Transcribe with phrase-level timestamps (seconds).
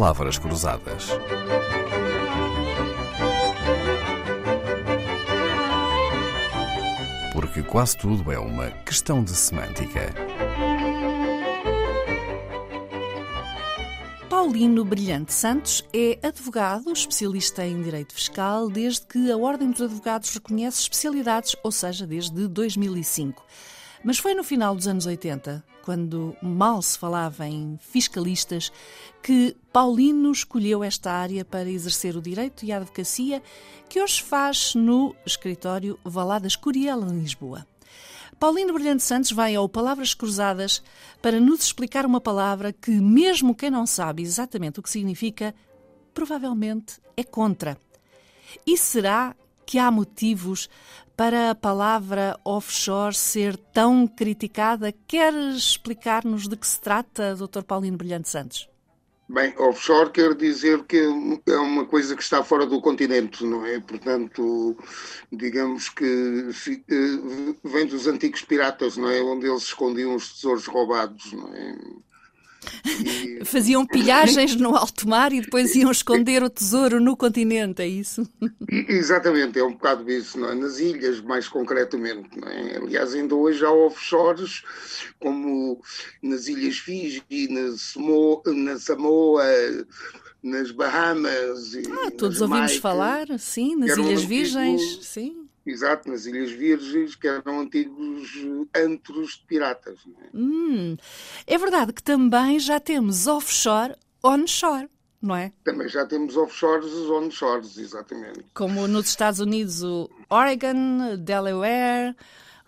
[0.00, 1.08] Palavras Cruzadas.
[7.34, 10.14] Porque quase tudo é uma questão de semântica.
[14.30, 20.32] Paulino Brilhante Santos é advogado, especialista em direito fiscal, desde que a Ordem dos Advogados
[20.32, 23.44] reconhece especialidades, ou seja, desde 2005.
[24.02, 28.72] Mas foi no final dos anos 80, quando mal se falava em fiscalistas,
[29.22, 33.42] que Paulino escolheu esta área para exercer o direito e a advocacia,
[33.88, 37.66] que hoje faz no escritório Valadas Curiel, em Lisboa.
[38.38, 40.82] Paulino Brilhante Santos vai ao Palavras Cruzadas
[41.20, 45.54] para nos explicar uma palavra que, mesmo quem não sabe exatamente o que significa,
[46.14, 47.76] provavelmente é contra.
[48.66, 49.36] E será
[49.70, 50.68] que há motivos
[51.16, 54.92] para a palavra offshore ser tão criticada?
[55.06, 57.62] Quer explicar-nos de que se trata, Dr.
[57.62, 58.68] Paulino Brilhante Santos?
[59.28, 60.96] Bem, offshore quer dizer que
[61.46, 63.78] é uma coisa que está fora do continente, não é?
[63.78, 64.76] Portanto,
[65.30, 66.50] digamos que
[66.90, 69.22] eh, vem dos antigos piratas, não é?
[69.22, 71.78] Onde eles escondiam os tesouros roubados, não é?
[72.84, 73.44] E...
[73.44, 78.28] Faziam pilhagens no alto mar e depois iam esconder o tesouro no continente, é isso?
[78.68, 80.54] Exatamente, é um bocado isso, é?
[80.54, 82.76] Nas ilhas, mais concretamente, é?
[82.76, 84.62] Aliás, ainda hoje há offshores,
[85.18, 85.80] como
[86.22, 89.44] nas Ilhas Fiji, na Samoa, na Samoa
[90.42, 91.74] nas Bahamas.
[92.02, 95.49] Ah, todos ouvimos falar, sim, nas Ilhas Virgens, sim.
[95.64, 98.30] Exato, nas Ilhas Virgens, que eram antigos
[98.74, 99.98] antros de piratas.
[100.22, 100.36] É?
[100.36, 100.96] Hum,
[101.46, 104.88] é verdade que também já temos offshore, onshore,
[105.20, 105.52] não é?
[105.62, 108.44] Também já temos offshores e onshores, exatamente.
[108.54, 112.16] Como nos Estados Unidos, o Oregon, Delaware,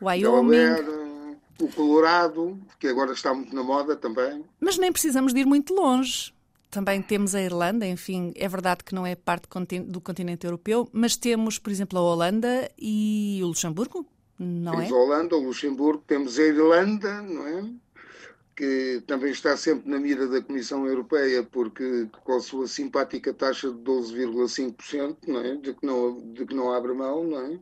[0.00, 0.50] Wyoming.
[0.50, 4.44] Delaware, o Colorado, que agora está muito na moda também.
[4.60, 6.32] Mas nem precisamos de ir muito longe.
[6.72, 9.46] Também temos a Irlanda, enfim, é verdade que não é parte
[9.86, 14.06] do continente europeu, mas temos, por exemplo, a Holanda e o Luxemburgo,
[14.38, 14.94] não temos é?
[14.94, 17.70] a Holanda, o Luxemburgo, temos a Irlanda, não é?
[18.56, 23.70] Que também está sempre na mira da Comissão Europeia, porque com a sua simpática taxa
[23.70, 25.56] de 12,5%, não é?
[25.56, 27.60] De que não, de que não abre mão, não é?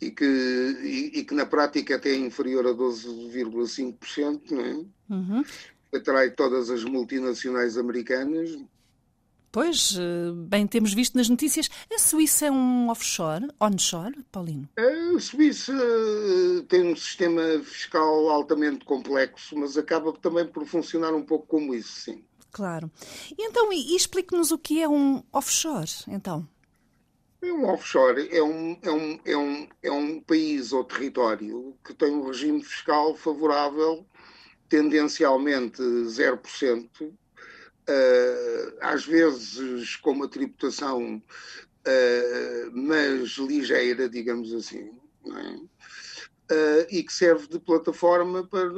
[0.00, 4.72] E que, e, e que na prática até é inferior a 12,5%, não é?
[5.10, 5.44] Uhum
[5.94, 8.58] atrai todas as multinacionais americanas.
[9.52, 11.68] Pois, eh, bem, temos visto nas notícias.
[11.92, 14.68] A Suíça é um offshore, onshore, Paulino?
[14.76, 21.24] A Suíça eh, tem um sistema fiscal altamente complexo, mas acaba também por funcionar um
[21.24, 22.24] pouco como isso, sim.
[22.52, 22.90] Claro.
[23.36, 26.48] E então, e explique-nos o que é um offshore, então.
[27.42, 32.10] Um offshore é um, é, um, é, um, é um país ou território que tem
[32.10, 34.06] um regime fiscal favorável
[34.70, 37.12] tendencialmente 0%, uh,
[37.88, 44.92] eh, às vezes com uma tributação, uh, mas ligeira, digamos assim,
[45.26, 45.68] uh,
[46.88, 48.70] e que serve de plataforma para,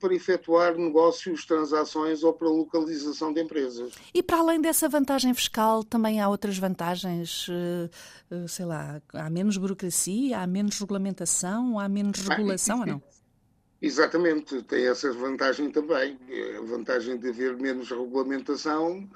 [0.00, 3.92] para efetuar negócios, transações ou para localização de empresas.
[4.14, 7.48] E para além dessa vantagem fiscal, também há outras vantagens,
[8.48, 13.02] sei lá, há menos burocracia, há menos regulamentação, há menos regulação ou não?
[13.82, 16.16] Exatamente, tem essa vantagem também,
[16.56, 19.10] a vantagem de haver menos regulamentação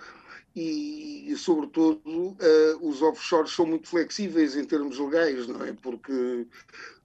[0.57, 2.37] e, e sobretudo, uh,
[2.81, 5.73] os offshores são muito flexíveis em termos legais, não é?
[5.73, 6.49] Porque,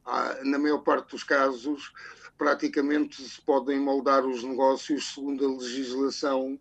[0.08, 1.94] ah, na maior parte dos casos,
[2.36, 6.60] praticamente se podem moldar os negócios segundo a legislação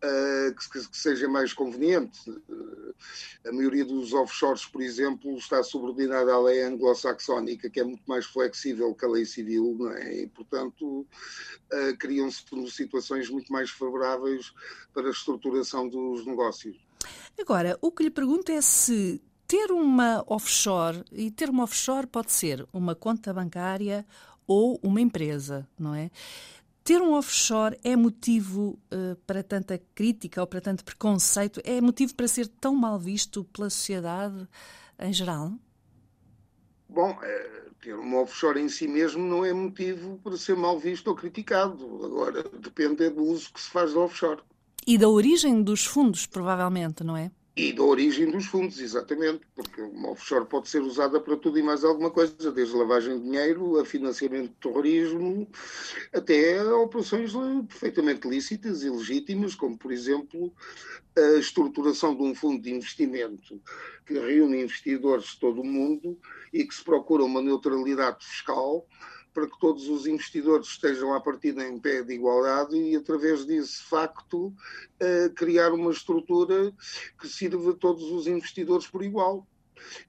[0.00, 2.30] que, que, seja mais conveniente.
[2.30, 2.94] Uh,
[3.46, 8.26] a maioria dos offshores, por exemplo, está subordinada à lei anglo-saxónica, que é muito mais
[8.26, 10.22] flexível que a lei civil, é?
[10.22, 14.52] E, portanto, uh, criam-se situações muito mais favoráveis
[14.92, 16.76] para a estruturação dos negócios.
[17.38, 22.32] Agora, o que lhe pergunto é se ter uma offshore, e ter uma offshore pode
[22.32, 24.04] ser uma conta bancária
[24.46, 26.10] ou uma empresa, não é?
[26.86, 31.60] Ter um offshore é motivo uh, para tanta crítica ou para tanto preconceito?
[31.64, 34.46] É motivo para ser tão mal visto pela sociedade
[34.96, 35.52] em geral?
[36.88, 41.08] Bom, é, ter um offshore em si mesmo não é motivo para ser mal visto
[41.08, 42.04] ou criticado.
[42.04, 44.40] Agora, depende do uso que se faz do offshore.
[44.86, 47.32] E da origem dos fundos, provavelmente, não é?
[47.58, 51.62] E da origem dos fundos, exatamente, porque uma offshore pode ser usada para tudo e
[51.62, 55.48] mais alguma coisa, desde lavagem de dinheiro a financiamento de terrorismo,
[56.12, 57.32] até a operações
[57.66, 60.52] perfeitamente lícitas e legítimas, como, por exemplo,
[61.16, 63.58] a estruturação de um fundo de investimento
[64.04, 66.20] que reúne investidores de todo o mundo
[66.52, 68.86] e que se procura uma neutralidade fiscal
[69.36, 73.82] para que todos os investidores estejam à partida em pé de igualdade e, através desse
[73.82, 76.72] facto, uh, criar uma estrutura
[77.20, 79.46] que sirva a todos os investidores por igual.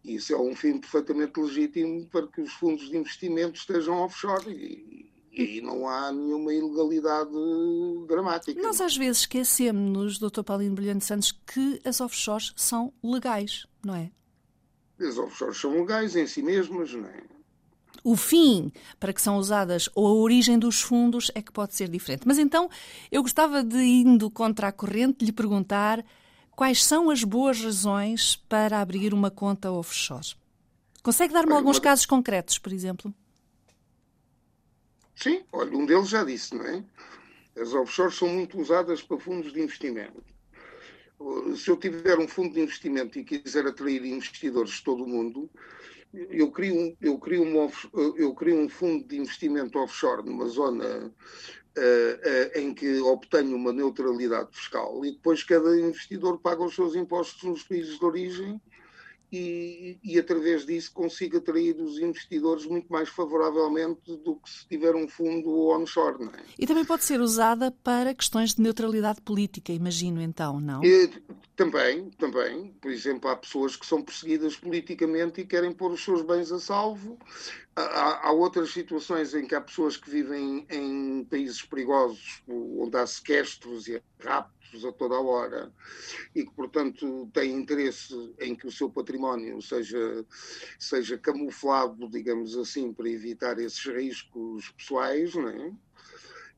[0.01, 4.49] E isso é um fim perfeitamente legítimo para que os fundos de investimento estejam offshore.
[4.49, 7.29] E, e não há nenhuma ilegalidade
[8.07, 8.61] dramática.
[8.61, 10.41] Nós às vezes esquecemos, Dr.
[10.41, 14.09] Paulino Brilhante Santos, que as offshores são legais, não é?
[15.05, 17.36] As offshores são legais em si mesmas, não é?
[18.03, 21.89] O fim para que são usadas ou a origem dos fundos é que pode ser
[21.89, 22.25] diferente.
[22.25, 22.69] Mas então
[23.11, 26.05] eu gostava de, indo contra a corrente, lhe perguntar
[26.55, 30.35] quais são as boas razões para abrir uma conta offshore.
[31.03, 33.13] Consegue dar-me alguns casos concretos, por exemplo?
[35.15, 36.83] Sim, olha, um deles já disse, não é?
[37.59, 40.23] As offshores são muito usadas para fundos de investimento.
[41.55, 45.49] Se eu tiver um fundo de investimento e quiser atrair investidores de todo o mundo,
[46.13, 47.69] eu crio, um, eu, crio um
[48.15, 51.11] eu crio um fundo de investimento offshore numa zona
[51.77, 56.95] uh, uh, em que obtenho uma neutralidade fiscal e depois cada investidor paga os seus
[56.95, 58.61] impostos nos países de origem
[59.31, 64.95] e, e, através disso consiga atrair os investidores muito mais favoravelmente do que se tiver
[64.95, 66.23] um fundo onshore.
[66.23, 66.43] É?
[66.57, 70.81] E também pode ser usada para questões de neutralidade política, imagino então, não?
[70.81, 71.09] E,
[71.57, 72.71] também, também.
[72.79, 76.59] Por exemplo, há pessoas que são perseguidas politicamente e querem pôr os seus bens a
[76.59, 77.17] salvo.
[77.75, 83.05] Há, há outras situações em que há pessoas que vivem em países perigosos, onde há
[83.07, 85.73] sequestros e raptos a toda a hora
[86.35, 90.25] e que, portanto, têm interesse em que o seu património seja,
[90.77, 95.73] seja camuflado, digamos assim, para evitar esses riscos pessoais, não é?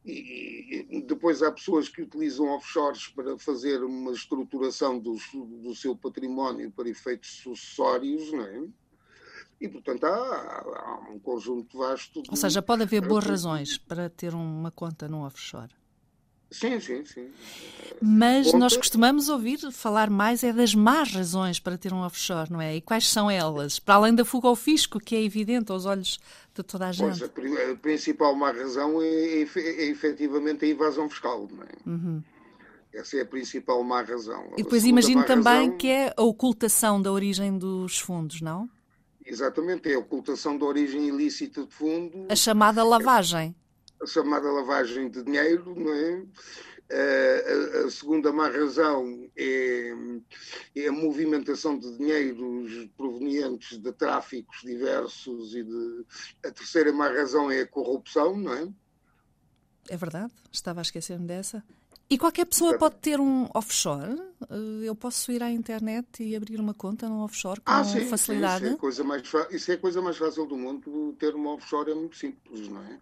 [0.06, 5.18] E depois há pessoas que utilizam offshores para fazer uma estruturação do,
[5.62, 8.68] do seu património para efeitos sucessórios, não é?
[9.60, 12.22] E, portanto, há, há um conjunto vasto.
[12.22, 12.30] De...
[12.30, 15.74] Ou seja, pode haver boas razões para ter uma conta no offshore.
[16.52, 17.30] Sim, sim, sim.
[18.02, 18.58] Mas Conta...
[18.58, 22.76] nós costumamos ouvir falar mais é das más razões para ter um offshore, não é?
[22.76, 23.80] E quais são elas?
[23.80, 26.20] Para além da fuga ao fisco, que é evidente aos olhos
[26.56, 27.20] de toda a gente.
[27.20, 31.90] Pois, a principal má razão é, é, é efetivamente a evasão fiscal, não é?
[31.90, 32.24] Uhum.
[32.92, 34.54] Essa é a principal má razão.
[34.58, 35.78] E depois imagino também razão...
[35.78, 38.68] que é a ocultação da origem dos fundos, não?
[39.24, 42.26] Exatamente, é a ocultação da origem ilícita de fundos.
[42.30, 43.56] A chamada lavagem
[44.02, 46.26] a chamada lavagem de dinheiro, não é?
[46.92, 49.94] A, a, segunda má razão é,
[50.76, 56.06] é, a movimentação de dinheiros provenientes de tráficos diversos e de,
[56.44, 58.68] a terceira má razão é a corrupção, não é?
[59.88, 61.64] É verdade, estava a esquecer-me dessa.
[62.12, 64.20] E qualquer pessoa pode ter um offshore?
[64.50, 68.04] Eh, eu posso ir à internet e abrir uma conta num offshore com ah, sim,
[68.08, 68.62] facilidade?
[68.62, 71.16] Sim, isso, é coisa mais, isso é a coisa mais fácil do mundo.
[71.20, 73.00] Ter uma offshore é muito simples, não é?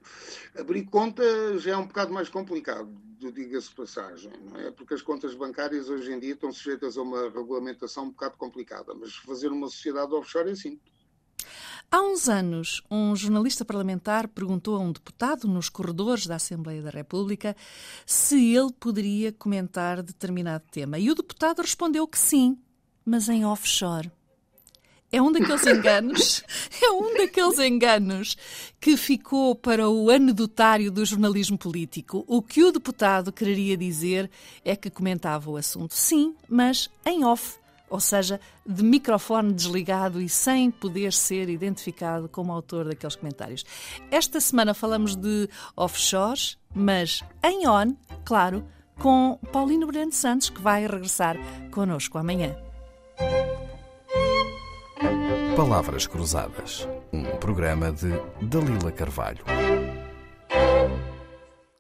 [0.59, 1.24] Abrir conta
[1.57, 2.89] já é um bocado mais complicado,
[3.33, 4.71] diga-se passagem, não é?
[4.71, 8.94] Porque as contas bancárias hoje em dia estão sujeitas a uma regulamentação um bocado complicada,
[8.94, 10.97] mas fazer uma sociedade offshore é simples.
[11.89, 16.89] Há uns anos, um jornalista parlamentar perguntou a um deputado nos corredores da Assembleia da
[16.89, 17.56] República
[18.06, 21.00] se ele poderia comentar determinado tema.
[21.00, 22.57] E o deputado respondeu que sim,
[23.06, 24.12] mas em offshore.
[25.10, 26.44] É um daqueles enganos,
[26.84, 28.36] é um daqueles enganos
[28.81, 32.26] que ficou para o anedotário do jornalismo político.
[32.28, 34.30] O que o deputado quereria dizer
[34.66, 37.57] é que comentava o assunto, sim, mas em off
[37.90, 43.66] ou seja, de microfone desligado e sem poder ser identificado como autor daqueles comentários.
[44.12, 48.66] Esta semana falamos de offshores, mas em on, claro,
[49.00, 51.38] com Paulino Brando Santos, que vai regressar
[51.72, 52.56] connosco amanhã.
[55.56, 59.44] Palavras Cruzadas, um programa de Dalila Carvalho.